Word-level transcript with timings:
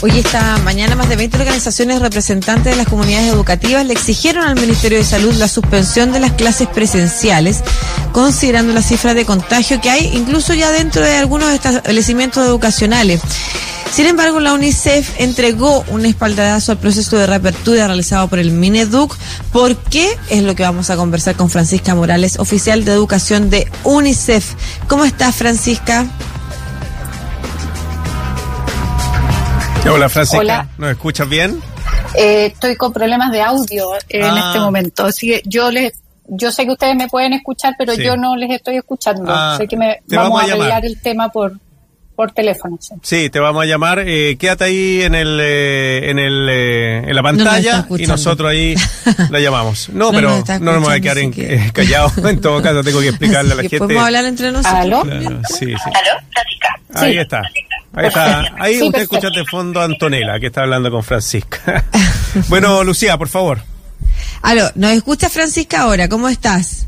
Hoy 0.00 0.10
esta 0.16 0.56
mañana 0.64 0.96
más 0.96 1.10
de 1.10 1.16
20 1.16 1.36
organizaciones 1.36 2.00
representantes 2.00 2.72
de 2.72 2.76
las 2.76 2.88
comunidades 2.88 3.30
educativas 3.30 3.84
le 3.84 3.92
exigieron 3.92 4.46
al 4.46 4.54
Ministerio 4.54 4.96
de 4.96 5.04
Salud 5.04 5.34
la 5.34 5.48
suspensión 5.48 6.10
de 6.12 6.20
las 6.20 6.32
clases 6.32 6.66
presenciales, 6.68 7.62
considerando 8.12 8.72
la 8.72 8.80
cifra 8.80 9.12
de 9.12 9.26
contagio 9.26 9.82
que 9.82 9.90
hay 9.90 10.06
incluso 10.14 10.54
ya 10.54 10.70
dentro 10.70 11.02
de 11.02 11.16
algunos 11.16 11.52
establecimientos 11.52 12.46
educacionales. 12.46 13.20
Sin 13.92 14.06
embargo, 14.06 14.40
la 14.40 14.54
UNICEF 14.54 15.20
entregó 15.20 15.84
un 15.88 16.06
espaldarazo 16.06 16.72
al 16.72 16.78
proceso 16.78 17.18
de 17.18 17.26
reapertura 17.26 17.86
realizado 17.86 18.28
por 18.28 18.38
el 18.38 18.50
Mineduc. 18.50 19.14
¿Por 19.52 19.76
qué? 19.76 20.16
Es 20.30 20.42
lo 20.42 20.54
que 20.54 20.62
vamos 20.62 20.88
a 20.88 20.96
conversar 20.96 21.36
con 21.36 21.50
Francisca 21.50 21.94
Morales, 21.94 22.38
oficial 22.38 22.86
de 22.86 22.92
educación 22.92 23.50
de 23.50 23.70
UNICEF. 23.84 24.54
¿Cómo 24.88 25.04
estás, 25.04 25.34
Francisca? 25.34 26.06
Hola, 29.90 30.08
Francisca. 30.08 30.68
¿Nos 30.78 30.90
escuchas 30.90 31.28
bien? 31.28 31.60
Eh, 32.14 32.46
estoy 32.46 32.76
con 32.76 32.92
problemas 32.92 33.30
de 33.32 33.42
audio 33.42 33.90
en 34.08 34.24
ah. 34.24 34.44
este 34.46 34.60
momento. 34.60 35.06
Así 35.06 35.28
que 35.28 35.42
yo 35.44 35.70
les 35.70 35.92
yo 36.28 36.52
sé 36.52 36.66
que 36.66 36.72
ustedes 36.72 36.94
me 36.94 37.08
pueden 37.08 37.32
escuchar, 37.32 37.74
pero 37.78 37.94
yo 37.94 38.16
no 38.16 38.36
les 38.36 38.50
estoy 38.50 38.76
escuchando. 38.76 39.24
Ah, 39.26 39.54
sé 39.56 39.66
que 39.66 39.76
me 39.76 40.00
vamos, 40.08 40.42
a, 40.42 40.44
arreglar 40.44 40.84
el 40.84 41.00
tema 41.00 41.30
por 41.30 41.54
por 42.14 42.32
teléfono. 42.32 42.76
Sí, 43.02 43.30
te 43.30 43.38
vamos 43.38 43.62
a 43.62 43.66
llamar. 43.66 44.00
Eh, 44.04 44.36
quédate 44.36 44.64
ahí 44.64 45.02
en 45.02 45.14
el 45.14 45.38
eh, 45.40 46.10
en 46.10 46.18
el 46.18 46.48
eh, 46.50 46.98
en 47.06 47.14
la 47.14 47.22
pantalla 47.22 47.86
y 47.96 48.06
nosotros 48.06 48.50
ahí 48.50 48.74
la 49.30 49.38
llamamos. 49.38 49.88
No, 49.90 50.10
pero 50.10 50.30
no 50.30 50.58
nos 50.58 50.74
vamos 50.74 50.88
a 50.90 51.00
quedar 51.00 51.18
en, 51.18 51.32
eh, 51.36 51.70
callados. 51.72 52.18
en 52.24 52.40
todo 52.40 52.60
caso, 52.60 52.82
tengo 52.82 53.00
que 53.00 53.10
explicarle 53.10 53.52
a 53.52 53.54
la 53.56 53.62
gente. 53.62 53.78
Podemos 53.78 54.04
hablar 54.04 54.24
entre 54.24 54.50
nosotros. 54.50 54.80
¿Aló? 54.80 55.04
sí, 55.48 55.66
sí. 55.66 55.90
¿Aló? 55.94 56.20
Ahí 56.94 57.18
está. 57.18 57.42
Ahí 57.98 58.06
está. 58.06 58.54
Ahí 58.58 58.82
usted 58.82 59.02
escucha 59.02 59.28
de 59.30 59.44
fondo 59.44 59.80
a 59.80 59.84
Antonella, 59.84 60.38
que 60.38 60.46
está 60.46 60.62
hablando 60.62 60.90
con 60.90 61.02
Francisca. 61.02 61.84
bueno, 62.48 62.84
Lucía, 62.84 63.18
por 63.18 63.28
favor. 63.28 63.58
Aló, 64.42 64.70
¿nos 64.76 64.92
escucha 64.92 65.28
Francisca 65.28 65.80
ahora? 65.82 66.08
¿Cómo 66.08 66.28
estás? 66.28 66.86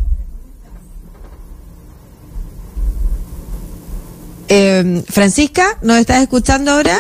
Eh, 4.48 5.02
Francisca, 5.08 5.78
¿nos 5.82 5.98
estás 5.98 6.22
escuchando 6.22 6.72
ahora? 6.72 6.96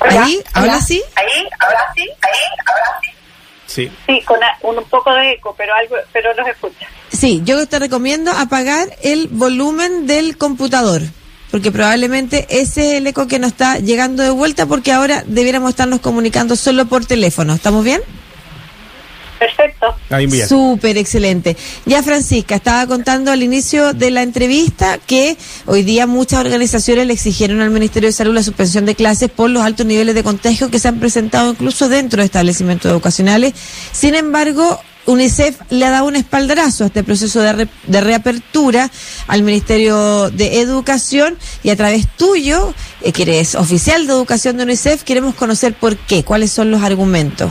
¿Ahí? 0.00 0.42
¿Ahora 0.52 0.80
sí? 0.80 1.02
Ahí, 1.16 1.48
ahora 1.58 1.80
sí, 1.94 2.02
ahí, 2.02 2.58
ahora 2.66 3.00
sí. 3.02 3.08
Sí. 3.66 3.92
Sí, 4.06 4.22
con 4.24 4.38
un, 4.76 4.84
poco 4.84 5.12
de 5.14 5.32
eco, 5.32 5.54
pero 5.56 5.74
algo, 5.74 5.96
pero 6.12 6.34
los 6.34 6.46
escucha. 6.48 6.86
Sí, 7.12 7.42
yo 7.44 7.66
te 7.68 7.78
recomiendo 7.78 8.32
apagar 8.32 8.88
el 9.02 9.28
volumen 9.28 10.06
del 10.06 10.36
computador, 10.36 11.02
porque 11.50 11.72
probablemente 11.72 12.46
ese 12.48 12.92
es 12.92 12.94
el 12.98 13.06
eco 13.06 13.26
que 13.26 13.38
nos 13.38 13.52
está 13.52 13.78
llegando 13.78 14.22
de 14.22 14.30
vuelta, 14.30 14.66
porque 14.66 14.92
ahora 14.92 15.24
debiéramos 15.26 15.70
estarnos 15.70 16.00
comunicando 16.00 16.56
solo 16.56 16.86
por 16.86 17.04
teléfono. 17.04 17.54
¿Estamos 17.54 17.84
bien? 17.84 18.00
Perfecto. 19.40 19.96
Súper 20.46 20.98
excelente. 20.98 21.56
Ya 21.86 22.02
Francisca, 22.02 22.56
estaba 22.56 22.86
contando 22.86 23.32
al 23.32 23.42
inicio 23.42 23.94
de 23.94 24.10
la 24.10 24.22
entrevista 24.22 24.98
que 24.98 25.38
hoy 25.64 25.82
día 25.82 26.06
muchas 26.06 26.40
organizaciones 26.40 27.06
le 27.06 27.14
exigieron 27.14 27.62
al 27.62 27.70
Ministerio 27.70 28.10
de 28.10 28.12
Salud 28.12 28.34
la 28.34 28.42
suspensión 28.42 28.84
de 28.84 28.94
clases 28.94 29.30
por 29.30 29.48
los 29.48 29.62
altos 29.62 29.86
niveles 29.86 30.14
de 30.14 30.22
contagio 30.22 30.70
que 30.70 30.78
se 30.78 30.88
han 30.88 31.00
presentado 31.00 31.52
incluso 31.52 31.88
dentro 31.88 32.20
de 32.20 32.26
establecimientos 32.26 32.90
educacionales. 32.90 33.54
Sin 33.92 34.14
embargo, 34.14 34.78
UNICEF 35.10 35.60
le 35.70 35.84
ha 35.84 35.90
dado 35.90 36.06
un 36.06 36.16
espaldarazo 36.16 36.84
a 36.84 36.86
este 36.88 37.02
proceso 37.02 37.40
de, 37.40 37.68
de, 37.86 38.00
reapertura 38.00 38.90
al 39.26 39.42
Ministerio 39.42 40.30
de 40.30 40.60
Educación 40.60 41.36
y 41.62 41.70
a 41.70 41.76
través 41.76 42.08
tuyo, 42.16 42.72
eh, 43.02 43.12
que 43.12 43.22
eres 43.22 43.54
oficial 43.54 44.06
de 44.06 44.12
educación 44.12 44.56
de 44.56 44.64
UNICEF, 44.64 45.02
queremos 45.02 45.34
conocer 45.34 45.74
por 45.74 45.96
qué, 45.96 46.24
cuáles 46.24 46.52
son 46.52 46.70
los 46.70 46.82
argumentos. 46.82 47.50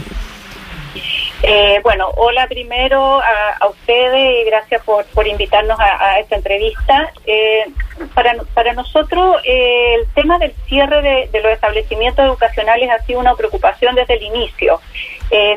Eh, 1.41 1.79
bueno, 1.83 2.09
hola 2.17 2.47
primero 2.47 3.21
a, 3.21 3.67
ustedes 3.69 4.41
y 4.41 4.49
gracias 4.49 4.83
por, 4.83 5.05
por 5.05 5.25
invitarnos 5.25 5.79
a, 5.79 6.19
esta 6.19 6.35
entrevista. 6.35 7.11
Eh, 7.25 7.65
para, 8.13 8.35
para 8.53 8.73
nosotros 8.73 9.37
eh, 9.45 9.95
el 9.95 10.07
tema 10.13 10.37
del 10.37 10.53
cierre 10.67 11.29
de, 11.31 11.41
los 11.41 11.51
establecimientos 11.51 12.25
educacionales 12.25 12.89
ha 12.89 12.99
sido 13.05 13.19
una 13.19 13.35
preocupación 13.35 13.95
desde 13.95 14.15
el 14.15 14.23
inicio. 14.23 14.81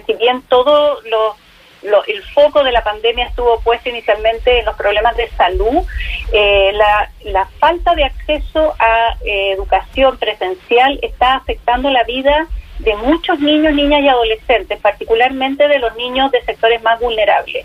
si 0.07 0.15
bien 0.15 0.43
todo 1.83 2.05
el 2.07 2.23
foco 2.35 2.65
de 2.65 2.73
la 2.73 2.83
pandemia 2.83 3.27
estuvo 3.27 3.61
puesto 3.61 3.89
inicialmente 3.89 4.61
en 4.61 4.65
los 4.65 4.77
problemas 4.77 5.17
de 5.17 5.29
salud, 5.31 5.83
la, 6.33 7.11
la 7.25 7.47
falta 7.59 7.95
de 7.95 8.05
acceso 8.05 8.75
a 8.79 9.17
educación 9.25 10.17
presencial 10.17 10.99
está 11.03 11.35
afectando 11.35 11.91
la 11.91 12.05
vida 12.05 12.49
de 12.83 12.97
muchos 12.97 13.39
niños, 13.41 13.75
niñas 13.75 14.03
y 14.03 14.09
adolescentes, 14.09 14.79
particularmente 14.81 15.69
de 15.69 15.79
los 15.79 15.95
niños 15.97 16.31
de 16.33 16.43
sectores 16.43 16.83
más 16.83 16.99
vulnerables. 17.01 17.65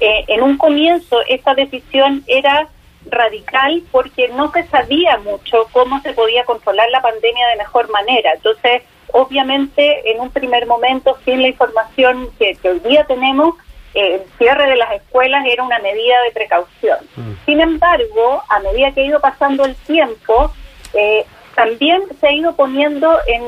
Eh, 0.00 0.24
en 0.28 0.42
un 0.42 0.58
comienzo 0.58 1.20
esta 1.26 1.54
decisión 1.54 2.22
era 2.26 2.68
radical 3.10 3.82
porque 3.90 4.28
no 4.28 4.52
se 4.52 4.64
sabía 4.66 5.16
mucho 5.18 5.66
cómo 5.72 6.00
se 6.02 6.12
podía 6.12 6.44
controlar 6.44 6.90
la 6.90 7.00
pandemia 7.00 7.48
de 7.48 7.56
mejor 7.56 7.90
manera. 7.90 8.32
Entonces, 8.34 8.82
obviamente, 9.12 10.10
en 10.10 10.20
un 10.20 10.30
primer 10.30 10.66
momento, 10.66 11.16
sin 11.24 11.42
la 11.42 11.48
información 11.48 12.28
que, 12.38 12.56
hoy 12.64 12.80
día 12.80 13.04
tenemos, 13.04 13.54
eh, 13.94 14.16
el 14.16 14.38
cierre 14.38 14.68
de 14.68 14.76
las 14.76 14.92
escuelas 14.92 15.44
era 15.46 15.62
una 15.62 15.78
medida 15.78 16.22
de 16.22 16.30
precaución. 16.32 16.98
Mm. 17.16 17.32
Sin 17.46 17.60
embargo, 17.60 18.42
a 18.48 18.60
medida 18.60 18.92
que 18.92 19.02
ha 19.02 19.04
ido 19.04 19.20
pasando 19.20 19.64
el 19.64 19.74
tiempo, 19.74 20.52
eh, 20.94 21.24
también 21.54 22.02
se 22.20 22.28
ha 22.28 22.32
ido 22.32 22.54
poniendo 22.54 23.18
en, 23.26 23.42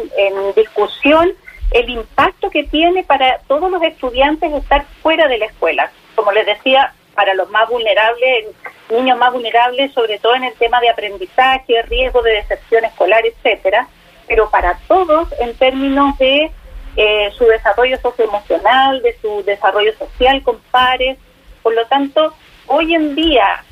discusión 0.57 1.33
el 1.71 1.89
impacto 1.89 2.51
que 2.51 2.65
tiene 2.65 3.05
para 3.05 3.39
todos 3.47 3.71
los 3.71 3.81
estudiantes 3.83 4.53
estar 4.53 4.85
fuera 5.01 5.29
de 5.29 5.39
la 5.39 5.47
escuela. 5.47 5.93
Como 6.17 6.33
les 6.33 6.45
decía, 6.45 6.93
para 7.15 7.35
los 7.35 7.49
más 7.51 7.69
vulnerables, 7.69 8.47
niños 8.91 9.17
más 9.17 9.33
vulnerables, 9.33 9.93
sobre 9.93 10.19
todo 10.19 10.35
en 10.35 10.43
el 10.43 10.55
tema 10.55 10.81
de 10.81 10.89
aprendizaje, 10.89 11.83
riesgo 11.83 12.21
de 12.23 12.33
deserción 12.33 12.85
escolar, 12.85 13.25
etcétera, 13.25 13.87
pero 14.31 14.49
para 14.49 14.79
todos 14.87 15.29
en 15.41 15.57
términos 15.57 16.17
de 16.19 16.53
eh, 16.95 17.31
su 17.37 17.45
desarrollo 17.47 17.99
socioemocional, 18.01 19.03
de 19.03 19.17
su 19.21 19.43
desarrollo 19.43 19.93
social 19.99 20.41
con 20.45 20.61
pares. 20.71 21.19
Por 21.65 21.75
lo 21.75 21.85
tanto, 21.87 22.33
hoy 22.69 22.95
en 22.95 23.17
día, 23.17 23.65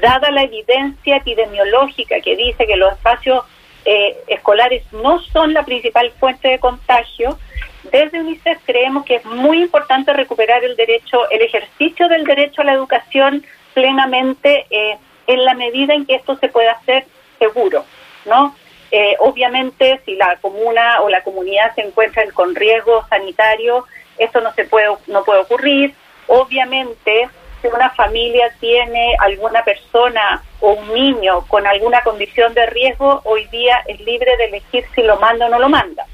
dada 0.00 0.30
la 0.30 0.44
evidencia 0.44 1.18
epidemiológica 1.18 2.22
que 2.22 2.34
dice 2.34 2.66
que 2.66 2.76
los 2.76 2.94
espacios 2.94 3.44
eh, 3.84 4.16
escolares 4.28 4.90
no 4.90 5.20
son 5.20 5.52
la 5.52 5.64
principal 5.64 6.10
fuente 6.18 6.48
de 6.48 6.60
contagio, 6.60 7.38
desde 7.92 8.18
UNICEF 8.18 8.58
creemos 8.64 9.04
que 9.04 9.16
es 9.16 9.24
muy 9.26 9.64
importante 9.64 10.14
recuperar 10.14 10.64
el 10.64 10.76
derecho, 10.76 11.28
el 11.28 11.42
ejercicio 11.42 12.08
del 12.08 12.24
derecho 12.24 12.62
a 12.62 12.64
la 12.64 12.72
educación 12.72 13.44
plenamente 13.74 14.64
eh, 14.70 14.96
en 15.26 15.44
la 15.44 15.52
medida 15.52 15.92
en 15.92 16.06
que 16.06 16.14
esto 16.14 16.36
se 16.38 16.48
pueda 16.48 16.72
hacer 16.72 17.04
seguro, 17.38 17.84
¿no? 18.24 18.54
Eh, 18.90 19.16
obviamente, 19.18 20.00
si 20.04 20.14
la 20.14 20.36
comuna 20.36 21.00
o 21.02 21.08
la 21.08 21.22
comunidad 21.22 21.74
se 21.74 21.82
encuentran 21.82 22.30
con 22.30 22.54
riesgo 22.54 23.04
sanitario, 23.08 23.84
esto 24.18 24.40
no 24.40 24.52
se 24.54 24.64
puede 24.64 24.88
no 25.06 25.24
puede 25.24 25.40
ocurrir. 25.40 25.94
Obviamente, 26.28 27.28
si 27.60 27.68
una 27.68 27.90
familia 27.90 28.54
tiene 28.60 29.16
alguna 29.18 29.64
persona 29.64 30.42
o 30.60 30.72
un 30.72 30.92
niño 30.92 31.44
con 31.48 31.66
alguna 31.66 32.02
condición 32.02 32.54
de 32.54 32.66
riesgo, 32.66 33.22
hoy 33.24 33.46
día 33.46 33.82
es 33.86 34.00
libre 34.00 34.36
de 34.36 34.44
elegir 34.46 34.84
si 34.94 35.02
lo 35.02 35.18
manda 35.18 35.46
o 35.46 35.48
no 35.48 35.58
lo 35.58 35.68
manda. 35.68 36.06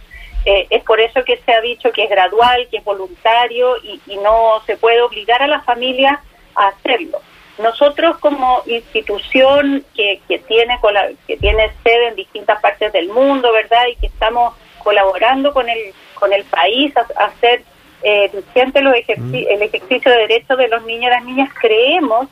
Eh, 0.45 0.67
es 0.71 0.83
por 0.83 1.01
eso 1.01 1.25
que 1.25 1.37
se 1.39 1.53
ha 1.53 1.61
dicho 1.61 1.93
que 1.93 2.05
es 2.05 2.11
gradual, 2.11 2.67
que 2.71 2.79
es 2.79 2.85
voluntario 2.85 3.77
y, 3.83 4.01
no 4.17 4.63
se 4.67 4.77
puede 4.77 5.01
obligar 5.01 5.43
a 5.43 5.47
la 5.47 5.61
familia 5.63 6.21
a 6.55 6.69
hacerlo. 6.69 7.21
Nosotros 7.59 8.19
como 8.19 8.63
institución 8.67 9.85
que, 9.95 10.21
que 10.27 10.39
tiene 10.39 10.79
que 11.27 11.37
tiene 11.37 11.71
sede 11.83 12.09
en 12.09 12.17
distintas 12.17 12.61
partes 12.61 12.93
del 12.93 13.09
mundo, 13.09 13.53
¿verdad? 13.53 13.87
Y 13.91 13.97
que 13.97 14.07
estamos 14.07 14.55
colaborando 14.79 15.53
con 15.53 15.69
el 15.69 15.95
con 16.15 16.33
el 16.33 16.45
país 16.45 16.97
a, 16.97 17.07
a 17.21 17.27
hacer 17.27 17.63
eh, 18.03 18.31
mm. 18.33 19.35
el 19.35 19.63
ejercicio 19.63 20.11
de 20.11 20.19
derechos 20.19 20.59
de 20.59 20.69
los 20.69 20.83
niños 20.85 21.05
y 21.05 21.15
las 21.15 21.25
niñas, 21.25 21.51
creemos 21.61 22.29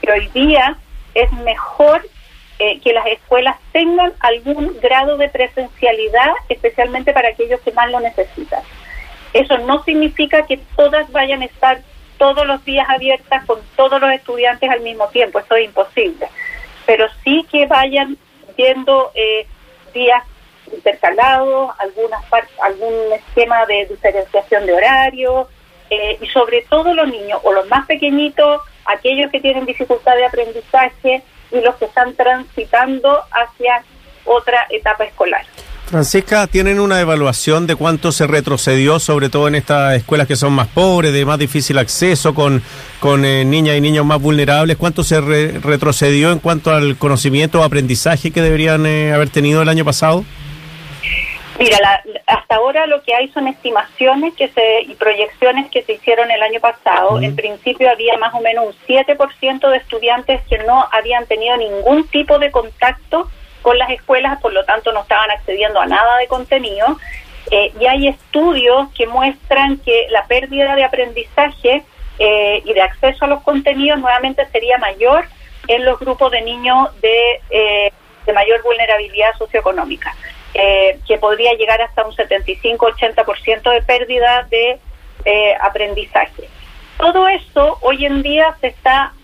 que 0.00 0.12
hoy 0.12 0.28
día 0.34 0.76
es 1.14 1.32
mejor 1.32 2.06
eh, 2.58 2.80
que 2.80 2.92
las 2.92 3.06
escuelas 3.06 3.56
tengan 3.72 4.12
algún 4.20 4.78
grado 4.80 5.16
de 5.16 5.28
presencialidad, 5.28 6.30
especialmente 6.48 7.12
para 7.12 7.28
aquellos 7.28 7.60
que 7.60 7.72
más 7.72 7.90
lo 7.90 8.00
necesitan. 8.00 8.62
Eso 9.32 9.58
no 9.58 9.82
significa 9.82 10.46
que 10.46 10.58
todas 10.76 11.10
vayan 11.10 11.42
a 11.42 11.46
estar 11.46 11.80
todos 12.24 12.46
los 12.46 12.64
días 12.64 12.88
abiertas 12.88 13.44
con 13.44 13.58
todos 13.76 14.00
los 14.00 14.10
estudiantes 14.10 14.70
al 14.70 14.80
mismo 14.80 15.08
tiempo, 15.08 15.40
eso 15.40 15.56
es 15.56 15.66
imposible, 15.66 16.26
pero 16.86 17.06
sí 17.22 17.46
que 17.52 17.66
vayan 17.66 18.16
viendo 18.56 19.12
eh, 19.14 19.46
días 19.92 20.24
intercalados, 20.72 21.74
algunas 21.78 22.24
algún 22.62 22.94
esquema 23.12 23.66
de 23.66 23.84
diferenciación 23.84 24.64
de 24.64 24.72
horario 24.72 25.48
eh, 25.90 26.16
y 26.18 26.26
sobre 26.28 26.62
todo 26.62 26.94
los 26.94 27.08
niños 27.08 27.40
o 27.42 27.52
los 27.52 27.68
más 27.68 27.84
pequeñitos, 27.84 28.62
aquellos 28.86 29.30
que 29.30 29.40
tienen 29.40 29.66
dificultad 29.66 30.16
de 30.16 30.24
aprendizaje 30.24 31.22
y 31.50 31.60
los 31.60 31.74
que 31.74 31.84
están 31.84 32.14
transitando 32.14 33.20
hacia 33.32 33.84
otra 34.24 34.66
etapa 34.70 35.04
escolar. 35.04 35.44
Francisca, 35.94 36.48
¿tienen 36.48 36.80
una 36.80 37.00
evaluación 37.00 37.68
de 37.68 37.76
cuánto 37.76 38.10
se 38.10 38.26
retrocedió, 38.26 38.98
sobre 38.98 39.28
todo 39.28 39.46
en 39.46 39.54
estas 39.54 39.94
escuelas 39.94 40.26
que 40.26 40.34
son 40.34 40.52
más 40.52 40.66
pobres, 40.66 41.12
de 41.12 41.24
más 41.24 41.38
difícil 41.38 41.78
acceso, 41.78 42.34
con, 42.34 42.64
con 42.98 43.24
eh, 43.24 43.44
niñas 43.44 43.76
y 43.76 43.80
niños 43.80 44.04
más 44.04 44.20
vulnerables? 44.20 44.76
¿Cuánto 44.76 45.04
se 45.04 45.20
retrocedió 45.20 46.32
en 46.32 46.40
cuanto 46.40 46.72
al 46.72 46.96
conocimiento 46.96 47.60
o 47.60 47.62
aprendizaje 47.62 48.32
que 48.32 48.42
deberían 48.42 48.86
eh, 48.86 49.12
haber 49.12 49.30
tenido 49.30 49.62
el 49.62 49.68
año 49.68 49.84
pasado? 49.84 50.24
Mira, 51.60 51.78
hasta 52.26 52.56
ahora 52.56 52.88
lo 52.88 53.00
que 53.04 53.14
hay 53.14 53.28
son 53.28 53.46
estimaciones 53.46 54.34
que 54.34 54.48
se, 54.48 54.82
y 54.82 54.96
proyecciones 54.96 55.70
que 55.70 55.84
se 55.84 55.92
hicieron 55.92 56.28
el 56.28 56.42
año 56.42 56.58
pasado. 56.58 57.20
En 57.20 57.36
principio 57.36 57.88
había 57.88 58.18
más 58.18 58.34
o 58.34 58.40
menos 58.40 58.64
un 58.66 58.74
7% 58.88 59.70
de 59.70 59.76
estudiantes 59.76 60.40
que 60.48 60.58
no 60.66 60.88
habían 60.90 61.24
tenido 61.26 61.56
ningún 61.56 62.08
tipo 62.08 62.40
de 62.40 62.50
contacto 62.50 63.30
con 63.64 63.78
las 63.78 63.90
escuelas, 63.90 64.40
por 64.40 64.52
lo 64.52 64.62
tanto 64.66 64.92
no 64.92 65.00
estaban 65.00 65.30
accediendo 65.30 65.80
a 65.80 65.86
nada 65.86 66.18
de 66.18 66.28
contenido. 66.28 66.98
Eh, 67.50 67.72
y 67.80 67.86
hay 67.86 68.08
estudios 68.08 68.88
que 68.94 69.06
muestran 69.06 69.78
que 69.78 70.06
la 70.10 70.26
pérdida 70.26 70.76
de 70.76 70.84
aprendizaje 70.84 71.82
eh, 72.18 72.62
y 72.62 72.72
de 72.74 72.82
acceso 72.82 73.24
a 73.24 73.28
los 73.28 73.42
contenidos 73.42 73.98
nuevamente 73.98 74.46
sería 74.52 74.76
mayor 74.78 75.24
en 75.66 75.84
los 75.86 75.98
grupos 75.98 76.30
de 76.30 76.42
niños 76.42 76.88
de, 77.00 77.40
eh, 77.48 77.92
de 78.26 78.32
mayor 78.34 78.62
vulnerabilidad 78.62 79.32
socioeconómica, 79.38 80.14
que 81.08 81.18
podría 81.18 81.52
llegar 81.54 81.82
hasta 81.82 82.04
un 82.04 82.14
75-80% 82.14 83.72
de 83.72 83.82
pérdida 83.82 84.46
de 84.50 84.78
aprendizaje. 85.60 86.48
Todo 86.96 87.26
eso 87.26 87.78
hoy 87.80 88.06
en 88.06 88.22
día 88.22 88.54
se 88.60 88.68
está 88.68 89.14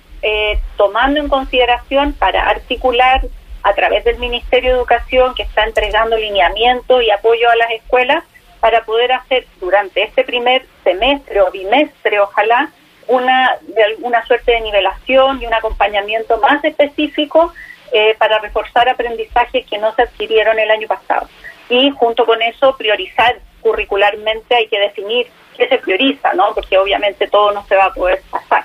tomando 0.77 1.21
en 1.21 1.29
consideración 1.29 2.15
para 2.15 2.49
articular 2.49 3.21
a 3.63 3.75
través 3.75 4.05
del 4.05 4.19
Ministerio 4.19 4.71
de 4.71 4.77
Educación 4.77 5.35
que 5.35 5.43
está 5.43 5.65
entregando 5.65 6.17
lineamiento 6.17 7.01
y 7.01 7.11
apoyo 7.11 7.49
a 7.51 7.57
las 7.57 7.71
escuelas 7.73 8.25
para 8.61 8.85
poder 8.85 9.13
hacer 9.13 9.47
durante 9.61 10.03
este 10.03 10.25
primer 10.25 10.67
semestre 10.85 11.41
o 11.41 11.51
bimestre, 11.51 12.21
ojalá, 12.21 12.71
una, 13.09 13.59
de 13.63 13.97
una 14.03 14.25
suerte 14.27 14.53
de 14.53 14.61
nivelación 14.61 15.43
y 15.43 15.47
un 15.47 15.55
acompañamiento 15.55 16.39
más 16.39 16.63
específico 16.65 17.53
eh, 17.93 18.15
para 18.19 18.39
reforzar 18.39 18.89
aprendizajes 18.89 19.67
que 19.67 19.79
no 19.79 19.93
se 19.95 20.03
adquirieron 20.03 20.59
el 20.59 20.71
año 20.71 20.87
pasado. 20.87 21.29
Y 21.69 21.91
junto 21.91 22.25
con 22.25 22.41
eso, 22.43 22.77
priorizar 22.77 23.41
curricularmente, 23.61 24.55
hay 24.55 24.69
que 24.69 24.79
definir 24.79 25.27
qué 25.57 25.69
se 25.69 25.79
prioriza, 25.79 26.33
¿no? 26.35 26.55
Porque 26.55 26.79
obviamente 26.79 27.27
todo 27.29 27.53
no 27.53 27.65
se 27.67 27.77
va 27.77 27.87
a 27.87 27.95
poder 27.95 28.23
pasar. 28.31 28.65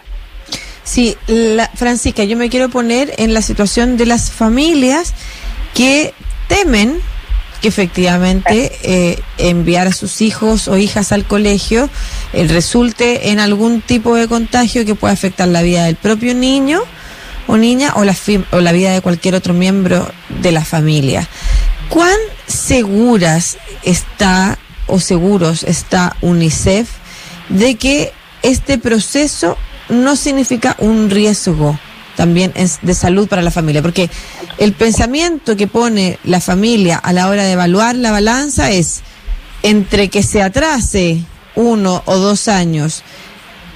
Sí, 0.86 1.18
la, 1.26 1.70
Francisca, 1.74 2.24
yo 2.24 2.38
me 2.38 2.50
quiero 2.50 2.70
poner 2.70 3.16
en 3.18 3.34
la 3.34 3.42
situación 3.42 3.98
de 3.98 4.06
las 4.06 4.32
familias 4.32 5.14
que 5.74 6.14
temen 6.48 7.02
que 7.62 7.68
efectivamente 7.70 8.72
eh, 8.84 9.20
enviar 9.40 9.88
a 9.88 9.94
sus 9.94 10.22
hijos 10.22 10.68
o 10.68 10.78
hijas 10.78 11.12
al 11.12 11.26
colegio 11.26 11.90
eh, 12.34 12.48
resulte 12.48 13.32
en 13.32 13.40
algún 13.40 13.82
tipo 13.82 14.16
de 14.16 14.28
contagio 14.28 14.86
que 14.86 14.94
pueda 14.94 15.14
afectar 15.14 15.48
la 15.48 15.64
vida 15.64 15.86
del 15.86 15.96
propio 15.96 16.36
niño 16.36 16.82
o 17.48 17.58
niña 17.58 17.94
o 17.96 18.04
la, 18.04 18.16
o 18.52 18.60
la 18.60 18.72
vida 18.72 18.92
de 18.92 19.02
cualquier 19.02 19.34
otro 19.34 19.56
miembro 19.56 20.08
de 20.42 20.52
la 20.52 20.64
familia. 20.64 21.28
¿Cuán 21.90 22.16
seguras 22.46 23.58
está 23.82 24.60
o 24.86 25.00
seguros 25.00 25.64
está 25.64 26.16
UNICEF 26.22 26.90
de 27.50 27.76
que 27.76 28.14
este 28.44 28.78
proceso 28.78 29.58
no 29.90 30.16
significa 30.16 30.76
un 30.80 31.10
riesgo 31.10 31.80
también 32.16 32.54
de 32.54 32.94
salud 32.94 33.28
para 33.28 33.42
la 33.42 33.52
familia, 33.52 33.82
porque 33.82 34.10
el 34.58 34.74
pensamiento 34.74 35.56
que 35.56 35.68
pone 35.68 36.18
la 36.24 36.40
familia 36.40 36.98
a 36.98 37.12
la 37.14 37.28
hora 37.28 37.44
de 37.44 37.52
evaluar 37.52 37.96
la 37.96 38.12
balanza 38.12 38.72
es 38.72 39.02
entre 39.64 40.10
que 40.10 40.24
se 40.24 40.42
atrase 40.42 41.20
uno 41.56 42.04
o 42.06 42.18
dos 42.18 42.48
años 42.48 43.04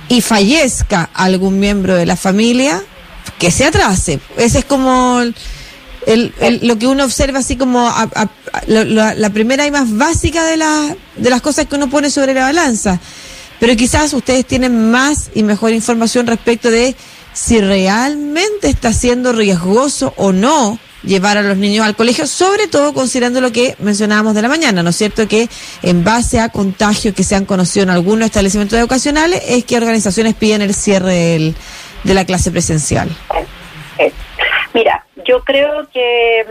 y 0.07 0.21
fallezca 0.21 1.09
algún 1.13 1.59
miembro 1.59 1.95
de 1.95 2.05
la 2.05 2.15
familia, 2.15 2.81
que 3.37 3.51
se 3.51 3.65
atrase. 3.65 4.19
Ese 4.37 4.59
es 4.59 4.65
como 4.65 5.21
el, 6.05 6.33
lo 6.61 6.79
que 6.79 6.87
uno 6.87 7.05
observa 7.05 7.39
así 7.39 7.55
como 7.57 7.93
la, 8.67 9.13
la, 9.13 9.29
primera 9.29 9.67
y 9.67 9.71
más 9.71 9.95
básica 9.95 10.43
de, 10.45 10.57
la, 10.57 10.95
de 11.15 11.29
las 11.29 11.41
cosas 11.41 11.67
que 11.67 11.75
uno 11.75 11.89
pone 11.89 12.09
sobre 12.09 12.33
la 12.33 12.41
balanza 12.41 12.99
pero 13.59 13.75
quizás 13.75 14.13
ustedes 14.13 14.45
tienen 14.45 14.91
más 14.91 15.31
y 15.33 15.43
mejor 15.43 15.71
información 15.71 16.27
respecto 16.27 16.71
de 16.71 16.95
si 17.33 17.61
realmente 17.61 18.69
está 18.69 18.93
siendo 18.93 19.33
riesgoso 19.33 20.13
o 20.17 20.31
no 20.31 20.79
llevar 21.03 21.37
a 21.37 21.41
los 21.41 21.57
niños 21.57 21.85
al 21.85 21.95
colegio, 21.95 22.27
sobre 22.27 22.67
todo 22.67 22.93
considerando 22.93 23.39
lo 23.39 23.51
que 23.51 23.75
mencionábamos 23.79 24.35
de 24.35 24.41
la 24.41 24.49
mañana, 24.49 24.83
¿no 24.83 24.89
es 24.89 24.97
cierto? 24.97 25.27
Que 25.27 25.47
en 25.81 26.03
base 26.03 26.39
a 26.39 26.49
contagios 26.49 27.13
que 27.15 27.23
se 27.23 27.35
han 27.35 27.45
conocido 27.45 27.83
en 27.83 27.89
algunos 27.89 28.25
establecimientos 28.25 28.77
educacionales, 28.77 29.41
es 29.47 29.63
que 29.63 29.77
organizaciones 29.77 30.35
piden 30.35 30.61
el 30.61 30.73
cierre 30.73 31.53
de 32.03 32.13
la 32.13 32.25
clase 32.25 32.51
presencial. 32.51 33.09
Mira, 34.73 35.05
yo 35.25 35.43
creo 35.43 35.87
que 35.91 36.45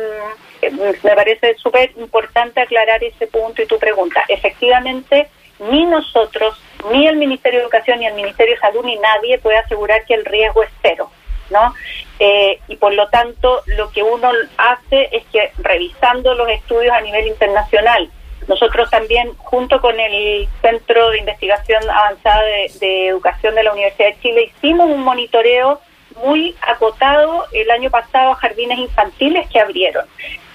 mm, 0.64 1.06
me 1.06 1.14
parece 1.14 1.54
súper 1.56 1.92
importante 1.98 2.60
aclarar 2.60 3.02
ese 3.02 3.26
punto 3.26 3.62
y 3.62 3.66
tu 3.66 3.78
pregunta. 3.78 4.24
Efectivamente, 4.28 5.28
ni 5.70 5.86
nosotros, 5.86 6.58
ni 6.90 7.06
el 7.06 7.16
Ministerio 7.16 7.60
de 7.60 7.64
Educación, 7.64 8.00
ni 8.00 8.06
el 8.06 8.14
Ministerio 8.14 8.54
de 8.54 8.60
Salud, 8.60 8.84
ni 8.84 8.96
nadie 8.96 9.38
puede 9.38 9.58
asegurar 9.58 10.04
que 10.04 10.14
el 10.14 10.24
riesgo 10.24 10.62
es 10.62 10.70
cero, 10.82 11.10
¿no? 11.50 11.74
Eh, 12.18 12.60
y 12.68 12.76
por 12.76 12.94
lo 12.94 13.08
tanto, 13.08 13.62
lo 13.66 13.90
que 13.90 14.02
uno 14.02 14.30
hace 14.56 15.08
es 15.12 15.24
que 15.32 15.52
revisando 15.58 16.34
los 16.34 16.48
estudios 16.48 16.92
a 16.92 17.00
nivel 17.00 17.26
internacional, 17.26 18.10
nosotros 18.48 18.88
también, 18.90 19.34
junto 19.36 19.80
con 19.80 20.00
el 20.00 20.48
Centro 20.62 21.10
de 21.10 21.18
Investigación 21.18 21.82
Avanzada 21.90 22.42
de, 22.80 23.08
Educación 23.08 23.54
de 23.54 23.62
la 23.62 23.72
Universidad 23.72 24.08
de 24.08 24.20
Chile, 24.20 24.52
hicimos 24.56 24.88
un 24.88 25.02
monitoreo 25.02 25.80
muy 26.22 26.56
acotado 26.62 27.44
el 27.52 27.70
año 27.70 27.90
pasado 27.90 28.32
a 28.32 28.36
jardines 28.36 28.78
infantiles 28.78 29.48
que 29.50 29.60
abrieron. 29.60 30.06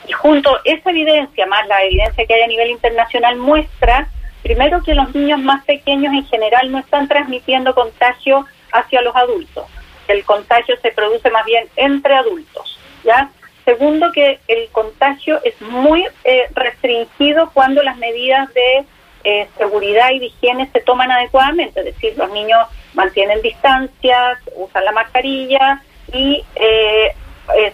Y 0.08 0.12
junto 0.12 0.60
esa 0.66 0.90
evidencia, 0.90 1.46
más 1.46 1.68
la 1.68 1.84
evidencia 1.84 2.26
que 2.26 2.34
hay 2.34 2.42
a 2.42 2.48
nivel 2.48 2.72
internacional, 2.72 3.36
muestra 3.38 4.10
Primero 4.44 4.84
que 4.84 4.94
los 4.94 5.16
niños 5.16 5.40
más 5.40 5.64
pequeños 5.64 6.14
en 6.14 6.26
general 6.26 6.70
no 6.70 6.80
están 6.80 7.08
transmitiendo 7.08 7.74
contagio 7.74 8.46
hacia 8.74 9.02
los 9.02 9.16
adultos. 9.16 9.66
El 10.10 10.26
contagio 10.26 10.76
se 10.82 10.92
produce 10.92 11.32
más 11.32 11.46
bien 11.46 11.66
entre 11.78 12.14
adultos, 12.14 12.78
¿ya? 13.06 13.30
Segundo 13.64 14.12
que 14.12 14.42
el 14.50 14.68
contagio 14.72 15.40
es 15.46 15.60
muy 15.62 16.06
eh, 16.26 16.48
restringido 16.54 17.52
cuando 17.54 17.82
las 17.82 17.96
medidas 17.96 18.54
de 18.54 18.86
eh, 19.24 19.48
seguridad 19.58 20.12
y 20.12 20.20
de 20.20 20.26
higiene 20.26 20.70
se 20.74 20.82
toman 20.82 21.10
adecuadamente, 21.10 21.80
es 21.80 21.86
decir, 21.86 22.14
los 22.18 22.30
niños 22.32 22.68
mantienen 22.94 23.42
distancias, 23.42 24.40
usan 24.58 24.84
la 24.84 24.92
mascarilla 24.92 25.82
y 26.12 26.44
eh, 26.56 27.16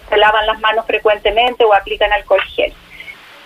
se 0.08 0.16
lavan 0.16 0.46
las 0.46 0.60
manos 0.60 0.86
frecuentemente 0.86 1.64
o 1.64 1.74
aplican 1.74 2.12
alcohol 2.12 2.40
gel. 2.54 2.72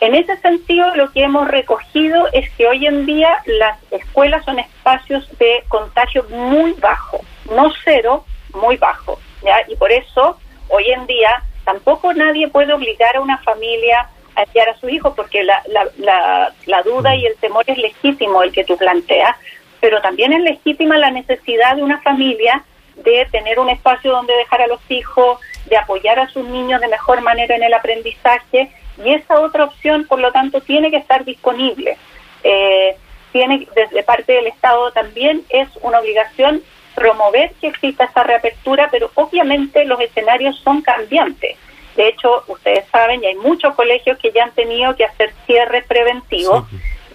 En 0.04 0.14
ese 0.14 0.36
sentido, 0.36 0.94
lo 0.96 1.10
que 1.12 1.22
hemos 1.22 1.48
recogido 1.48 2.28
es 2.34 2.50
que 2.58 2.66
hoy 2.66 2.86
en 2.86 3.06
día 3.06 3.38
las 3.46 3.78
escuelas 3.90 4.44
son 4.44 4.58
espacios 4.58 5.26
de 5.38 5.64
contagio 5.68 6.26
muy 6.28 6.74
bajo, 6.74 7.20
no 7.50 7.72
cero, 7.86 8.26
muy 8.52 8.76
bajo. 8.76 9.18
¿ya? 9.42 9.64
Y 9.66 9.76
por 9.76 9.90
eso, 9.90 10.38
hoy 10.68 10.90
en 10.90 11.06
día, 11.06 11.42
tampoco 11.64 12.12
nadie 12.12 12.48
puede 12.48 12.74
obligar 12.74 13.16
a 13.16 13.22
una 13.22 13.38
familia 13.38 14.10
a 14.36 14.42
enviar 14.42 14.68
a 14.68 14.76
su 14.76 14.90
hijo, 14.90 15.14
porque 15.14 15.42
la, 15.42 15.62
la, 15.68 16.52
la, 16.66 16.82
duda 16.82 17.16
y 17.16 17.24
el 17.24 17.36
temor 17.36 17.64
es 17.66 17.78
legítimo 17.78 18.42
el 18.42 18.52
que 18.52 18.64
tú 18.64 18.76
planteas, 18.76 19.34
pero 19.80 20.02
también 20.02 20.34
es 20.34 20.42
legítima 20.42 20.98
la 20.98 21.12
necesidad 21.12 21.76
de 21.76 21.82
una 21.82 22.02
familia 22.02 22.62
de 22.96 23.26
tener 23.32 23.58
un 23.58 23.70
espacio 23.70 24.12
donde 24.12 24.36
dejar 24.36 24.60
a 24.60 24.66
los 24.66 24.80
hijos, 24.90 25.38
de 25.64 25.78
apoyar 25.78 26.18
a 26.18 26.28
sus 26.28 26.44
niños 26.44 26.82
de 26.82 26.88
mejor 26.88 27.22
manera 27.22 27.56
en 27.56 27.62
el 27.62 27.72
aprendizaje 27.72 28.70
y 29.02 29.12
esa 29.12 29.40
otra 29.40 29.64
opción, 29.64 30.06
por 30.06 30.20
lo 30.20 30.32
tanto, 30.32 30.60
tiene 30.60 30.90
que 30.90 30.98
estar 30.98 31.24
disponible. 31.24 31.96
Eh, 32.42 32.96
tiene 33.32 33.66
desde 33.74 34.02
parte 34.04 34.32
del 34.32 34.46
Estado 34.46 34.92
también 34.92 35.44
es 35.48 35.68
una 35.82 35.98
obligación 35.98 36.62
promover 36.94 37.52
que 37.60 37.68
exista 37.68 38.04
esa 38.04 38.22
reapertura, 38.22 38.88
pero 38.90 39.10
obviamente 39.14 39.84
los 39.84 40.00
escenarios 40.00 40.58
son 40.60 40.82
cambiantes. 40.82 41.56
De 41.96 42.08
hecho, 42.08 42.44
ustedes 42.48 42.84
saben, 42.90 43.22
y 43.22 43.26
hay 43.26 43.34
muchos 43.36 43.74
colegios 43.74 44.18
que 44.18 44.32
ya 44.32 44.44
han 44.44 44.52
tenido 44.52 44.94
que 44.96 45.04
hacer 45.04 45.32
cierres 45.46 45.84
preventivos. 45.86 46.64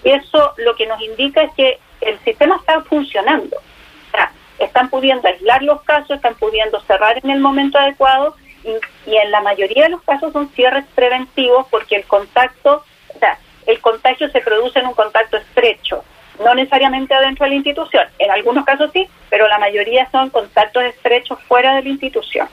Y 0.04 0.10
eso 0.10 0.54
lo 0.58 0.76
que 0.76 0.88
nos 0.88 1.02
indica 1.02 1.42
es 1.44 1.54
que 1.54 1.80
el 2.02 2.20
sistema 2.20 2.58
está 2.58 2.82
funcionando. 2.82 3.58
O 3.58 4.12
sea, 4.12 4.32
están 4.60 4.90
pudiendo 4.90 5.28
aislar 5.28 5.64
los 5.64 5.82
casos, 5.84 6.12
están 6.12 6.36
pudiendo 6.36 6.80
cerrar 6.82 7.20
en 7.22 7.30
el 7.30 7.40
momento 7.40 7.78
adecuado 7.78 8.36
y, 8.64 9.16
en 9.16 9.32
la 9.32 9.42
mayoría 9.42 9.84
de 9.84 9.90
los 9.90 10.02
casos 10.04 10.34
son 10.34 10.50
cierres 10.50 10.86
preventivos 10.96 11.68
porque 11.70 11.96
el 11.96 12.06
contacto, 12.06 12.84
o 13.16 13.20
sea, 13.20 13.38
el 13.66 13.80
contagio 13.80 14.30
se 14.30 14.42
produce 14.42 14.80
en 14.80 14.88
un 14.88 14.94
contacto 14.94 15.38
estrecho, 15.38 16.04
no 16.44 16.56
necesariamente 16.56 17.14
adentro 17.14 17.46
de 17.46 17.50
la 17.52 17.56
institución. 17.56 18.08
En 18.18 18.32
algunos 18.32 18.66
casos 18.66 18.92
sí, 18.94 19.08
pero 19.30 19.48
la 19.48 19.60
mayoría 19.60 20.10
son 20.12 20.30
contactos 20.30 20.84
estrechos 20.84 21.40
fuera 21.48 21.76
de 21.76 21.84
la 21.84 21.90
institución. 21.90 22.48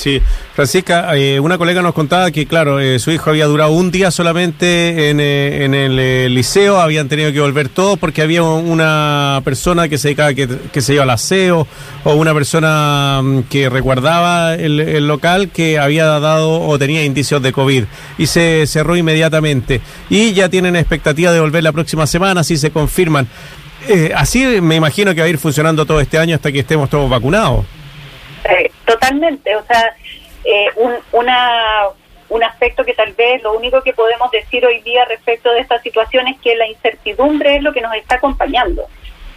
Sí, 0.00 0.22
Francisca, 0.54 1.14
eh, 1.14 1.40
una 1.40 1.58
colega 1.58 1.82
nos 1.82 1.92
contaba 1.92 2.30
que, 2.30 2.46
claro, 2.46 2.80
eh, 2.80 2.98
su 2.98 3.10
hijo 3.10 3.28
había 3.28 3.44
durado 3.44 3.72
un 3.72 3.90
día 3.90 4.10
solamente 4.10 5.10
en, 5.10 5.20
eh, 5.20 5.66
en 5.66 5.74
el 5.74 6.34
liceo, 6.34 6.80
habían 6.80 7.06
tenido 7.06 7.30
que 7.32 7.40
volver 7.40 7.68
todos 7.68 7.98
porque 7.98 8.22
había 8.22 8.42
una 8.42 9.42
persona 9.44 9.90
que 9.90 9.98
se 9.98 10.08
dedicaba, 10.08 10.32
que, 10.32 10.48
que 10.72 10.80
se 10.80 10.94
iba 10.94 11.02
al 11.02 11.10
aseo, 11.10 11.66
o 12.04 12.14
una 12.14 12.32
persona 12.32 13.20
mm, 13.22 13.42
que 13.50 13.68
resguardaba 13.68 14.54
el, 14.54 14.80
el, 14.80 15.06
local 15.06 15.50
que 15.50 15.78
había 15.78 16.06
dado 16.06 16.62
o 16.62 16.78
tenía 16.78 17.04
indicios 17.04 17.42
de 17.42 17.52
COVID 17.52 17.84
y 18.16 18.26
se 18.26 18.66
cerró 18.66 18.96
inmediatamente. 18.96 19.82
Y 20.08 20.32
ya 20.32 20.48
tienen 20.48 20.76
expectativa 20.76 21.30
de 21.30 21.40
volver 21.40 21.62
la 21.62 21.72
próxima 21.72 22.06
semana, 22.06 22.42
si 22.42 22.56
se 22.56 22.70
confirman. 22.70 23.28
así 24.16 24.46
me 24.62 24.76
imagino 24.76 25.14
que 25.14 25.20
va 25.20 25.26
a 25.26 25.30
ir 25.30 25.36
funcionando 25.36 25.84
todo 25.84 26.00
este 26.00 26.16
año 26.16 26.36
hasta 26.36 26.50
que 26.50 26.60
estemos 26.60 26.88
todos 26.88 27.10
vacunados. 27.10 27.66
Eh, 28.44 28.70
totalmente, 28.84 29.54
o 29.56 29.62
sea, 29.64 29.94
eh, 30.44 30.68
un, 30.76 30.94
una, 31.12 31.88
un 32.28 32.42
aspecto 32.42 32.84
que 32.84 32.94
tal 32.94 33.12
vez 33.12 33.42
lo 33.42 33.52
único 33.52 33.82
que 33.82 33.92
podemos 33.92 34.30
decir 34.30 34.64
hoy 34.64 34.80
día 34.80 35.04
respecto 35.04 35.52
de 35.52 35.60
esta 35.60 35.80
situación 35.82 36.26
es 36.28 36.40
que 36.40 36.56
la 36.56 36.66
incertidumbre 36.66 37.56
es 37.56 37.62
lo 37.62 37.72
que 37.72 37.82
nos 37.82 37.94
está 37.94 38.16
acompañando. 38.16 38.86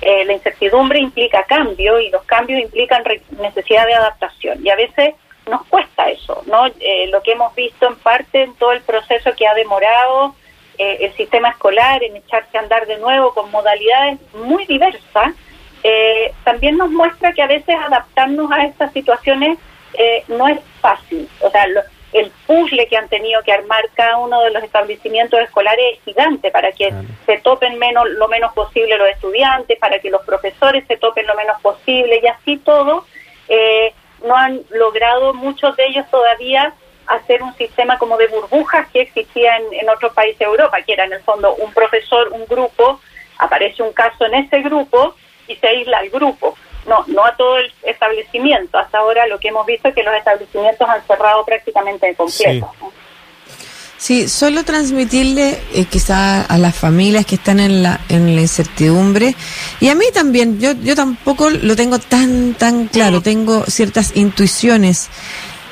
Eh, 0.01 0.25
la 0.25 0.33
incertidumbre 0.33 0.99
implica 0.99 1.43
cambio 1.43 1.99
y 1.99 2.09
los 2.09 2.23
cambios 2.23 2.61
implican 2.61 3.03
necesidad 3.39 3.85
de 3.85 3.93
adaptación 3.93 4.65
y 4.65 4.69
a 4.69 4.75
veces 4.75 5.15
nos 5.49 5.65
cuesta 5.65 6.09
eso, 6.09 6.41
¿no? 6.45 6.67
lo 6.67 7.21
que 7.21 7.33
hemos 7.33 7.53
visto 7.53 7.85
en 7.85 7.97
parte 7.97 8.43
en 8.43 8.55
todo 8.55 8.71
el 8.71 8.81
proceso 8.81 9.33
que 9.35 9.45
ha 9.45 9.53
demorado 9.53 10.35
el 10.77 11.13
sistema 11.15 11.49
escolar 11.49 12.01
en 12.01 12.15
echarse 12.15 12.57
a 12.57 12.61
andar 12.61 12.87
de 12.87 12.97
nuevo 12.97 13.33
con 13.33 13.51
modalidades 13.51 14.19
muy 14.33 14.65
diversas, 14.65 15.33
eh, 15.83 16.33
también 16.45 16.77
nos 16.77 16.89
muestra 16.89 17.33
que 17.33 17.41
a 17.41 17.47
veces 17.47 17.75
adaptarnos 17.75 18.49
a 18.51 18.63
estas 18.63 18.93
situaciones 18.93 19.59
eh, 19.93 20.23
no 20.29 20.47
es 20.47 20.59
fácil. 20.81 21.27
O 21.41 21.49
sea, 21.51 21.65
el 22.13 22.31
puzzle 22.47 22.87
que 22.87 22.95
han 22.95 23.09
tenido 23.09 23.41
que 23.43 23.51
armar 23.51 23.83
cada 23.93 24.17
uno 24.17 24.41
de 24.41 24.51
los 24.51 24.63
establecimientos 24.63 25.39
escolares 25.41 25.97
es 25.97 26.03
gigante 26.03 26.51
para 26.51 26.71
que 26.71 26.93
se 27.25 27.37
topen 27.39 27.77
menos 27.79 28.09
lo 28.11 28.27
menos 28.27 28.53
posible 28.53 28.97
los 28.97 29.09
estudiantes, 29.09 29.77
para 29.79 29.99
que 29.99 30.09
los 30.09 30.21
profesores 30.21 30.85
se 30.87 30.97
topen 30.97 31.27
lo 31.27 31.35
menos 31.35 31.61
posible 31.61 32.21
y 32.23 32.27
así 32.27 32.57
todo. 32.57 33.05
Eh, 33.49 33.93
no 34.23 34.35
han 34.37 34.61
logrado 34.69 35.33
muchos 35.33 35.75
de 35.75 35.85
ellos 35.87 36.05
todavía 36.09 36.73
hacer 37.07 37.43
un 37.43 37.53
sistema 37.55 37.97
como 37.97 38.15
de 38.15 38.27
burbujas 38.27 38.87
que 38.93 39.01
existía 39.01 39.57
en, 39.57 39.73
en 39.73 39.89
otros 39.89 40.13
países 40.13 40.39
de 40.39 40.45
Europa, 40.45 40.81
que 40.83 40.93
era 40.93 41.03
en 41.03 41.13
el 41.13 41.21
fondo 41.23 41.53
un 41.55 41.73
profesor, 41.73 42.29
un 42.31 42.45
grupo, 42.45 43.01
aparece 43.37 43.83
un 43.83 43.91
caso 43.91 44.25
en 44.25 44.35
ese 44.35 44.61
grupo 44.61 45.15
y 45.47 45.55
se 45.55 45.67
aísla 45.67 45.99
al 45.99 46.09
grupo. 46.09 46.55
No, 46.85 47.05
no 47.07 47.23
a 47.25 47.35
todo 47.37 47.57
el 47.57 47.71
establecimiento. 47.83 48.77
Hasta 48.77 48.97
ahora 48.97 49.25
lo 49.27 49.39
que 49.39 49.47
hemos 49.47 49.65
visto 49.65 49.87
es 49.87 49.95
que 49.95 50.03
los 50.03 50.13
establecimientos 50.15 50.87
han 50.89 51.05
cerrado 51.07 51.45
prácticamente 51.45 52.07
de 52.07 52.15
completo. 52.15 52.69
Sí. 53.97 54.27
solo 54.27 54.65
transmitirle 54.65 55.61
eh, 55.73 55.85
quizá 55.85 56.41
a 56.41 56.57
las 56.57 56.75
familias 56.75 57.25
que 57.25 57.35
están 57.35 57.61
en 57.61 57.83
la, 57.83 58.01
en 58.09 58.35
la 58.35 58.41
incertidumbre 58.41 59.33
y 59.79 59.87
a 59.87 59.95
mí 59.95 60.05
también, 60.13 60.59
yo, 60.59 60.73
yo 60.73 60.93
tampoco 60.93 61.49
lo 61.49 61.73
tengo 61.77 61.99
tan, 61.99 62.53
tan 62.55 62.87
claro, 62.87 63.21
tengo 63.21 63.63
ciertas 63.65 64.17
intuiciones 64.17 65.09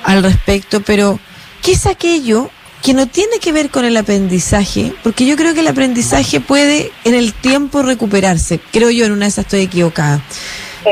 al 0.05 0.23
respecto, 0.23 0.79
pero 0.81 1.19
¿qué 1.61 1.73
es 1.73 1.85
aquello 1.85 2.49
que 2.81 2.93
no 2.93 3.07
tiene 3.07 3.39
que 3.39 3.51
ver 3.51 3.69
con 3.69 3.85
el 3.85 3.95
aprendizaje, 3.95 4.93
porque 5.03 5.25
yo 5.25 5.35
creo 5.35 5.53
que 5.53 5.59
el 5.59 5.67
aprendizaje 5.67 6.39
puede 6.39 6.91
en 7.03 7.13
el 7.13 7.33
tiempo 7.33 7.83
recuperarse. 7.83 8.59
Creo 8.71 8.89
yo, 8.89 9.05
en 9.05 9.11
una 9.11 9.25
de 9.25 9.29
esas 9.29 9.45
estoy 9.45 9.61
equivocada. 9.61 10.21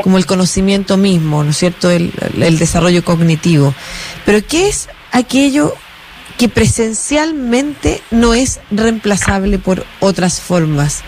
Como 0.03 0.19
el 0.19 0.27
conocimiento 0.27 0.98
mismo, 0.98 1.43
¿no 1.43 1.50
es 1.50 1.58
cierto? 1.58 1.89
El, 1.89 2.12
desarrollo 2.60 3.03
cognitivo. 3.03 3.74
Pero 4.24 4.39
¿qué 4.48 4.67
es 4.67 4.88
aquello 5.12 5.74
que 6.38 6.48
presencialmente 6.48 8.01
no 8.12 8.36
es 8.36 8.60
reemplazable 8.69 9.58
por 9.58 9.84
otras 10.00 10.41
formas? 10.41 11.03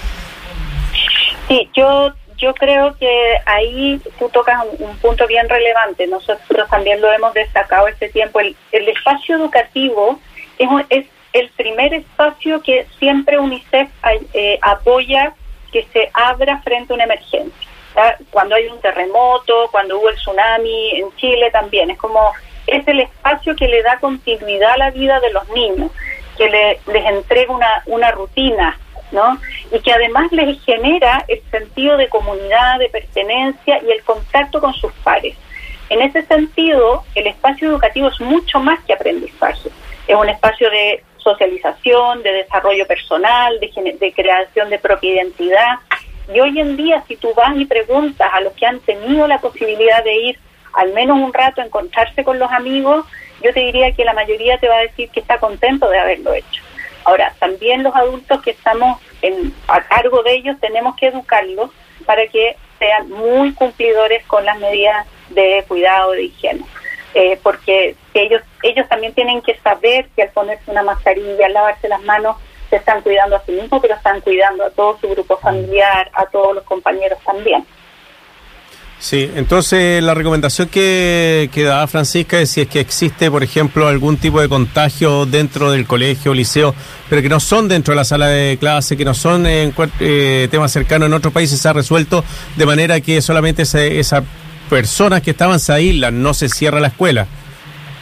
Sí, 1.48 1.70
yo 1.76 2.12
yo 2.38 2.56
creo 2.56 2.98
que 2.98 3.38
ahí 3.46 4.02
tú 4.18 4.28
tocas 4.30 4.58
un, 4.80 4.98
punto 4.98 5.28
bien 5.28 5.48
relevante. 5.48 6.08
Nosotros 6.08 6.68
también 6.72 7.00
lo 7.00 7.14
hemos 7.14 7.36
destacado 7.36 7.88
este 7.88 8.10
tiempo. 8.10 8.40
El, 8.40 8.56
el 8.72 8.90
espacio 8.90 9.36
educativo 9.36 10.20
es, 10.58 11.06
el 11.34 11.50
primer 11.52 11.94
espacio 11.94 12.62
que 12.62 12.86
siempre 13.00 13.40
UNICEF 13.40 13.90
eh, 14.34 14.60
apoya 14.62 15.34
que 15.72 15.88
se 15.94 16.12
abra 16.14 16.60
frente 16.62 16.92
a 16.92 16.96
una 16.96 17.06
emergencia. 17.06 17.68
Cuando 18.30 18.56
hay 18.56 18.68
un 18.68 18.80
terremoto, 18.82 19.70
cuando 19.72 19.98
hubo 20.00 20.10
el 20.10 20.16
tsunami 20.16 20.92
en 21.00 21.16
Chile 21.16 21.50
también, 21.52 21.90
es 21.90 21.98
como 21.98 22.34
es 22.68 22.88
el 22.88 23.02
espacio 23.02 23.56
que 23.56 23.68
le 23.68 23.82
da 23.82 24.00
continuidad 24.00 24.74
a 24.74 24.78
la 24.78 24.92
vida 24.92 25.20
de 25.20 25.32
los 25.32 25.48
niños, 25.50 25.92
que 26.38 26.50
les 26.50 27.06
entrega 27.06 27.54
una, 27.54 27.84
una 27.86 28.12
rutina, 28.12 28.78
¿no? 29.12 29.38
Y 29.72 29.80
que 29.80 29.92
además 29.92 30.32
les 30.32 30.62
genera 30.64 31.24
el 31.28 31.42
sentido 31.50 31.98
de 31.98 32.08
comunidad, 32.08 32.80
de 32.80 32.90
pertenencia 32.90 33.82
y 33.84 33.92
el 33.92 34.04
contacto 34.04 34.62
con 34.62 34.74
sus 34.74 34.92
pares. 35.04 35.36
En 35.90 36.02
ese 36.02 36.26
sentido, 36.26 37.04
el 37.16 37.28
espacio 37.28 37.70
educativo 37.70 38.08
es 38.08 38.20
mucho 38.22 38.60
más 38.60 38.80
que 38.86 38.94
aprendizaje 38.94 39.70
es 40.12 40.18
un 40.18 40.30
espacio 40.30 40.70
de 40.70 41.04
socialización, 41.18 42.24
de 42.24 42.34
desarrollo 42.34 42.86
personal, 42.86 43.60
de, 43.60 44.14
creación 44.14 44.70
de 44.70 44.80
propia 44.80 45.14
identidad. 45.14 45.80
Y 46.34 46.40
hoy 46.40 46.60
en 46.60 46.76
día, 46.76 47.04
si 47.08 47.16
tú 47.16 47.34
vas 47.34 47.56
y 47.56 47.66
preguntas 47.66 48.30
a 48.34 48.42
los 48.42 48.54
que 48.54 48.66
han 48.66 48.80
tenido 48.80 49.28
la 49.28 49.40
posibilidad 49.40 50.04
de 50.04 50.16
ir 50.16 50.40
al 50.74 50.94
menos 50.94 51.20
un 51.20 51.34
rato 51.34 51.62
a 51.62 51.66
encontrarse 51.66 52.24
con 52.24 52.40
los 52.40 52.52
amigos, 52.52 53.06
yo 53.44 53.54
te 53.54 53.60
diría 53.60 53.92
que 53.94 54.06
la 54.06 54.14
mayoría 54.14 54.58
te 54.58 54.68
va 54.68 54.78
a 54.78 54.82
decir 54.82 55.10
que 55.10 55.20
está 55.20 55.38
contento 55.40 55.90
de 55.90 56.00
haberlo 56.00 56.34
hecho. 56.34 56.62
Ahora, 57.04 57.34
también 57.40 57.84
los 57.84 57.96
adultos 57.96 58.42
que 58.42 58.52
estamos 58.52 59.02
en, 59.22 59.54
a 59.68 59.82
cargo 59.82 60.24
de 60.24 60.34
ellos 60.34 60.58
tenemos 60.60 60.96
que 60.96 61.08
educarlos 61.08 61.72
para 62.06 62.26
que 62.28 62.56
sean 62.80 63.10
muy 63.10 63.54
cumplidores 63.54 64.26
con 64.26 64.46
las 64.46 64.60
medidas 64.60 65.06
de 65.30 65.64
cuidado 65.68 66.12
de 66.12 66.24
higiene. 66.24 66.64
Eh, 67.14 67.38
porque 67.44 67.96
ellos 68.14 68.42
ellos 68.64 68.88
también 68.88 69.14
tienen 69.14 69.42
que 69.42 69.58
saber 69.58 70.08
que 70.16 70.24
al 70.24 70.30
ponerse 70.30 70.72
una 70.72 70.84
mascarilla, 70.84 71.46
al 71.46 71.54
lavarse 71.54 71.90
las 71.90 72.02
manos, 72.04 72.38
se 72.70 72.78
están 72.78 73.02
cuidando 73.02 73.36
a 73.36 73.46
sí 73.46 73.52
mismos, 73.52 73.82
pero 73.82 73.96
están 73.96 74.22
cuidando 74.22 74.64
a 74.64 74.70
todo 74.70 74.98
su 75.00 75.10
grupo 75.10 75.38
familiar, 75.38 76.10
a 76.14 76.26
todos 76.28 76.56
los 76.56 76.64
compañeros 76.64 77.20
también. 77.26 77.66
Sí, 78.98 79.30
entonces 79.36 80.02
la 80.04 80.14
recomendación 80.14 80.70
que, 80.70 81.50
que 81.52 81.64
daba 81.64 81.88
Francisca 81.88 82.40
es 82.40 82.52
si 82.52 82.62
es 82.62 82.68
que 82.68 82.80
existe, 82.80 83.32
por 83.32 83.42
ejemplo, 83.44 83.88
algún 83.88 84.18
tipo 84.18 84.40
de 84.40 84.48
contagio 84.48 85.26
dentro 85.26 85.72
del 85.72 85.88
colegio 85.88 86.36
liceo, 86.36 86.76
pero 87.10 87.24
que 87.24 87.28
no 87.28 87.40
son 87.40 87.68
dentro 87.68 87.94
de 87.94 87.96
la 87.96 88.04
sala 88.04 88.28
de 88.28 88.58
clase, 88.60 88.96
que 88.96 89.04
no 89.04 89.16
son 89.16 89.48
en 89.48 89.74
eh, 90.00 90.48
temas 90.52 90.72
cercanos 90.72 91.08
en 91.08 91.14
otros 91.14 91.34
países, 91.34 91.60
se 91.60 91.68
ha 91.68 91.74
resuelto 91.74 92.24
de 92.56 92.66
manera 92.68 93.02
que 93.02 93.24
solamente 93.24 93.64
esa 93.64 94.24
personas 94.72 95.22
que 95.22 95.32
estaban 95.32 95.60
se 95.60 95.74
aíslan, 95.74 96.24
no 96.24 96.34
se 96.34 96.48
cierra 96.48 96.80
la 96.80 96.88
escuela. 96.88 97.28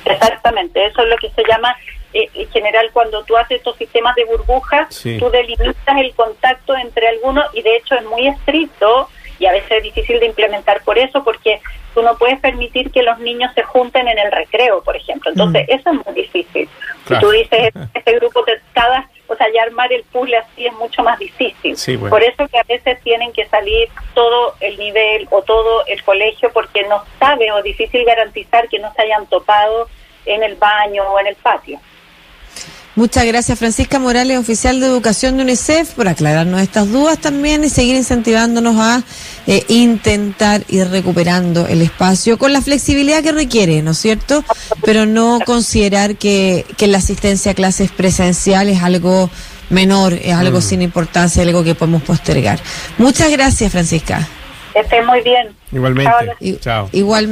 Exactamente, 0.05 0.85
eso 0.85 1.01
es 1.01 1.09
lo 1.09 1.17
que 1.17 1.31
se 1.31 1.43
llama, 1.49 1.75
eh, 2.13 2.29
en 2.35 2.47
general, 2.51 2.91
cuando 2.93 3.23
tú 3.23 3.35
haces 3.35 3.57
estos 3.57 3.75
sistemas 3.75 4.15
de 4.15 4.25
burbujas, 4.25 4.87
tú 5.17 5.31
delimitas 5.31 5.97
el 5.97 6.13
contacto 6.13 6.77
entre 6.77 7.07
algunos 7.07 7.45
y 7.55 7.63
de 7.63 7.75
hecho 7.75 7.95
es 7.95 8.05
muy 8.05 8.27
estricto 8.27 9.09
y 9.39 9.47
a 9.47 9.51
veces 9.51 9.71
es 9.71 9.83
difícil 9.83 10.19
de 10.19 10.27
implementar 10.27 10.83
por 10.83 10.99
eso, 10.99 11.23
porque 11.23 11.59
tú 11.95 12.03
no 12.03 12.15
puedes 12.17 12.39
permitir 12.39 12.91
que 12.91 13.01
los 13.01 13.17
niños 13.17 13.51
se 13.55 13.63
junten 13.63 14.07
en 14.07 14.19
el 14.19 14.31
recreo, 14.31 14.83
por 14.83 14.95
ejemplo. 14.95 15.31
Entonces, 15.31 15.65
mm. 15.67 15.71
eso 15.71 15.89
es 15.89 16.05
muy 16.05 16.13
difícil. 16.13 16.69
Si 17.07 17.19
tú 17.19 17.31
dices, 17.31 17.73
este 17.95 18.13
grupo, 18.19 18.43
de 18.43 18.61
cada, 18.73 19.08
sea, 19.39 19.51
ya 19.53 19.63
armar 19.63 19.91
el 19.91 20.03
puzzle 20.03 20.37
así 20.37 20.67
es 20.67 20.73
mucho 20.73 21.01
más 21.01 21.17
difícil. 21.17 21.75
Por 22.09 22.21
eso 22.23 22.47
que 22.47 22.59
a 22.59 22.63
veces 22.63 23.01
tienen 23.01 23.33
que 23.33 23.47
salir 23.47 23.89
todo 24.13 24.53
el 24.59 24.77
nivel 24.77 25.27
o 25.31 25.41
todo 25.41 25.85
el 25.87 26.03
colegio, 26.03 26.51
porque 26.53 26.83
no 26.83 27.03
sabe 27.17 27.51
o 27.51 27.63
difícil 27.63 28.05
garantizar 28.05 28.69
que 28.69 28.79
no 28.79 28.93
se 28.93 29.01
hayan 29.01 29.25
topado 29.27 29.87
en 30.25 30.43
el 30.43 30.55
baño 30.55 31.03
o 31.03 31.19
en 31.19 31.27
el 31.27 31.35
patio. 31.35 31.79
Muchas 32.99 33.23
gracias, 33.23 33.57
Francisca 33.57 33.97
Morales, 33.97 34.37
oficial 34.37 34.81
de 34.81 34.85
Educación 34.85 35.37
de 35.37 35.43
UNICEF, 35.43 35.93
por 35.93 36.09
aclararnos 36.09 36.59
estas 36.59 36.91
dudas 36.91 37.17
también 37.17 37.63
y 37.63 37.69
seguir 37.69 37.95
incentivándonos 37.95 38.75
a 38.77 39.03
eh, 39.47 39.63
intentar 39.69 40.63
ir 40.67 40.85
recuperando 40.89 41.65
el 41.65 41.81
espacio 41.81 42.37
con 42.37 42.51
la 42.51 42.61
flexibilidad 42.61 43.23
que 43.23 43.31
requiere, 43.31 43.81
¿no 43.81 43.91
es 43.91 43.99
cierto? 43.99 44.43
Pero 44.83 45.05
no 45.05 45.39
considerar 45.45 46.17
que, 46.17 46.65
que 46.75 46.87
la 46.87 46.97
asistencia 46.97 47.53
a 47.53 47.55
clases 47.55 47.89
presenciales 47.89 48.79
es 48.79 48.83
algo 48.83 49.29
menor, 49.69 50.11
es 50.21 50.33
algo 50.33 50.57
mm. 50.57 50.61
sin 50.61 50.81
importancia, 50.81 51.41
algo 51.41 51.63
que 51.63 51.75
podemos 51.75 52.01
postergar. 52.01 52.59
Muchas 52.97 53.31
gracias, 53.31 53.71
Francisca. 53.71 54.27
Esté 54.75 55.01
muy 55.03 55.21
bien. 55.21 55.55
Igualmente. 55.71 56.59
Chao. 56.59 56.89
Igualmente. 56.91 57.27